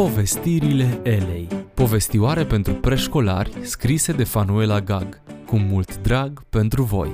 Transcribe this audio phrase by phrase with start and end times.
[0.00, 1.48] Povestirile Elei.
[1.74, 5.20] Povestioare pentru preșcolari scrise de Fanuela Gag.
[5.46, 7.10] Cu mult drag pentru voi.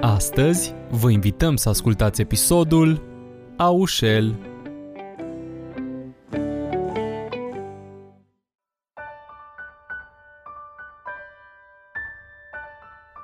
[0.00, 3.02] Astăzi vă invităm să ascultați episodul
[3.56, 4.38] Aușel.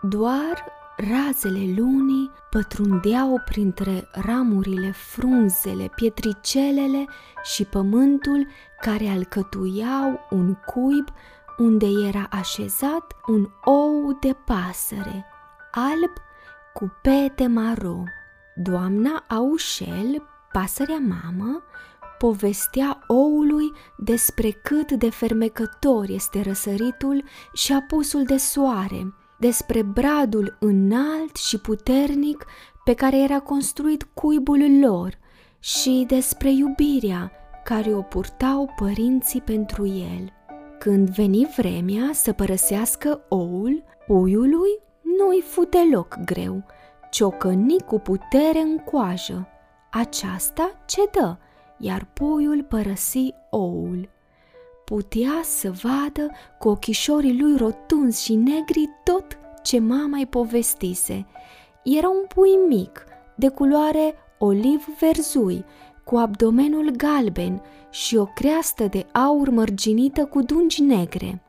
[0.02, 0.64] Doar
[1.11, 7.05] razele lunii pătrundeau printre ramurile, frunzele, pietricelele
[7.43, 8.46] și pământul
[8.81, 11.09] care alcătuiau un cuib
[11.59, 15.25] unde era așezat un ou de pasăre,
[15.71, 16.12] alb
[16.75, 18.03] cu pete maro.
[18.54, 21.62] Doamna Aușel, pasărea mamă,
[22.18, 31.37] povestea oului despre cât de fermecător este răsăritul și apusul de soare, despre bradul înalt
[31.37, 32.47] și puternic
[32.84, 35.19] pe care era construit cuibul lor
[35.59, 37.33] și despre iubirea
[37.65, 40.33] care o purtau părinții pentru el.
[40.79, 44.79] Când veni vremea să părăsească oul, puiului
[45.19, 46.65] nu-i fu deloc greu,
[47.11, 49.49] ciocăni cu putere în coajă.
[49.91, 51.39] Aceasta cedă,
[51.79, 54.09] iar puiul părăsi oul
[54.84, 61.27] putea să vadă cu ochișorii lui rotunzi și negri tot ce mama îi povestise.
[61.84, 65.64] Era un pui mic, de culoare oliv verzui,
[66.05, 71.42] cu abdomenul galben și o creastă de aur mărginită cu dungi negre.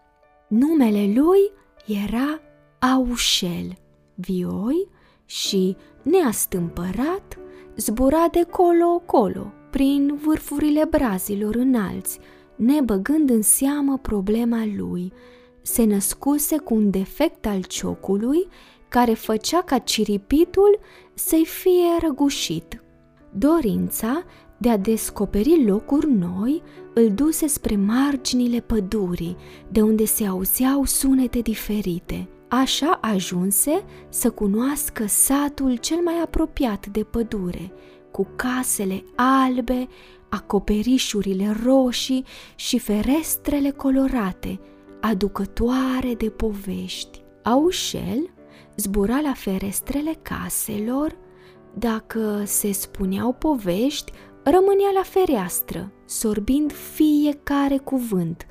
[0.48, 1.52] Numele lui
[1.86, 2.42] era
[2.80, 3.78] Aușel,
[4.16, 4.88] vioi
[5.26, 7.38] și, neastâmpărat,
[7.76, 12.20] zbura de colo-colo, prin vârfurile brazilor înalți,
[12.56, 15.14] nebăgând în seamă problema lui.
[15.62, 18.48] Se născuse cu un defect al ciocului
[18.88, 20.80] care făcea ca ciripitul
[21.14, 22.84] să-i fie răgușit.
[23.32, 24.24] Dorința
[24.58, 26.62] de a descoperi locuri noi
[26.94, 29.38] îl duse spre marginile pădurii,
[29.72, 32.30] de unde se auzeau sunete diferite.
[32.48, 37.72] Așa ajunse să cunoască satul cel mai apropiat de pădure,
[38.14, 39.88] cu casele albe,
[40.30, 42.26] acoperișurile roșii
[42.56, 44.60] și ferestrele colorate,
[45.02, 47.24] aducătoare de povești.
[47.44, 48.30] Aușel
[48.76, 51.16] zbura la ferestrele caselor,
[51.74, 54.12] dacă se spuneau povești,
[54.44, 58.46] rămânea la fereastră, sorbind fiecare cuvânt,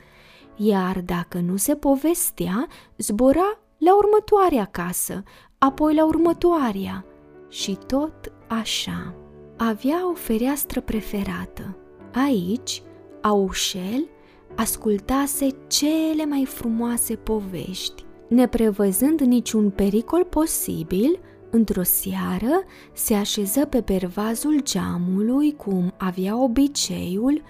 [0.56, 2.66] iar dacă nu se povestea,
[2.98, 5.22] zbura la următoarea casă,
[5.58, 7.04] apoi la următoarea.
[7.48, 9.21] Și tot așa
[9.56, 11.76] avea o fereastră preferată.
[12.12, 12.82] Aici,
[13.20, 14.08] Aușel
[14.56, 18.04] ascultase cele mai frumoase povești.
[18.28, 21.18] Neprevăzând niciun pericol posibil,
[21.50, 27.42] într-o seară se așeză pe pervazul geamului cum avea obiceiul,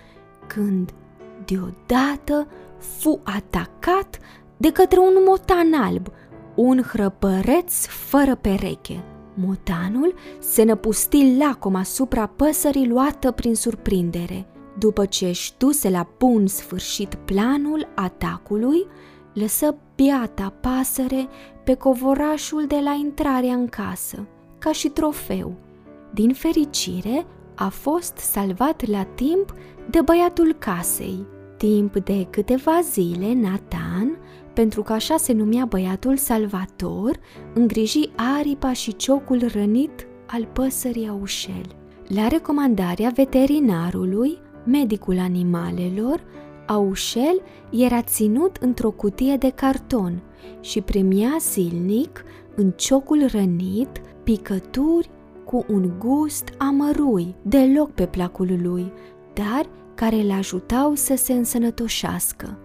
[0.46, 0.90] când
[1.44, 2.46] deodată
[2.78, 4.18] fu atacat
[4.56, 6.08] de către un motan alb,
[6.54, 9.04] un hrăpăreț fără pereche.
[9.34, 14.46] Motanul se năpusti lacom asupra păsării luată prin surprindere.
[14.78, 18.86] După ce își duse la bun sfârșit planul atacului,
[19.32, 21.28] lăsă piata pasăre
[21.64, 24.26] pe covorașul de la intrarea în casă,
[24.58, 25.54] ca și trofeu.
[26.14, 29.54] Din fericire, a fost salvat la timp
[29.90, 31.26] de băiatul casei.
[31.56, 34.11] Timp de câteva zile, Nathan
[34.54, 37.18] pentru că așa se numea băiatul salvator,
[37.54, 41.76] îngriji aripa și ciocul rănit al păsării aușel.
[42.06, 46.20] La recomandarea veterinarului, medicul animalelor,
[46.66, 50.22] aușel era ținut într-o cutie de carton
[50.60, 52.24] și primea zilnic,
[52.54, 55.10] în ciocul rănit, picături
[55.44, 58.92] cu un gust amărui, deloc pe placul lui,
[59.32, 62.58] dar care îl ajutau să se însănătoșească.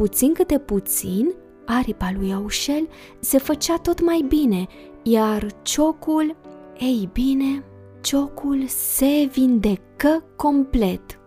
[0.00, 1.34] Puțin câte puțin,
[1.66, 2.88] aripa lui Aușel
[3.18, 4.66] se făcea tot mai bine,
[5.02, 6.36] iar ciocul,
[6.78, 7.64] ei bine,
[8.00, 11.20] ciocul se vindecă complet.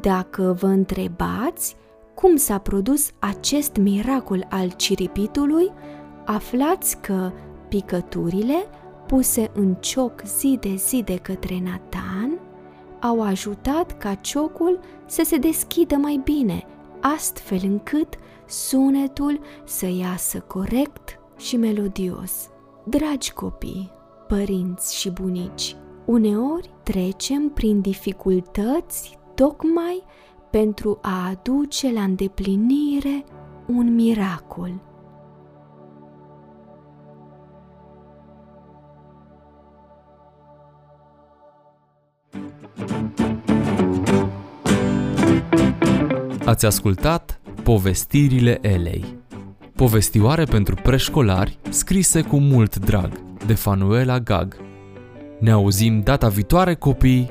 [0.00, 1.76] Dacă vă întrebați
[2.14, 5.72] cum s-a produs acest miracol al ciripitului,
[6.24, 7.32] aflați că
[7.68, 8.64] picăturile
[9.06, 12.40] puse în cioc zi de zi de către Nathan
[13.00, 16.66] au ajutat ca ciocul să se deschidă mai bine
[17.02, 18.14] astfel încât
[18.46, 22.48] sunetul să iasă corect și melodios.
[22.84, 23.90] Dragi copii,
[24.28, 30.02] părinți și bunici, uneori trecem prin dificultăți tocmai
[30.50, 33.24] pentru a aduce la îndeplinire
[33.66, 34.91] un miracol.
[46.52, 49.04] Ați ascultat Povestirile Elei.
[49.74, 53.10] Povestioare pentru preșcolari scrise cu mult drag
[53.46, 54.56] de Fanuela Gag.
[55.40, 57.30] Ne auzim data viitoare, copii!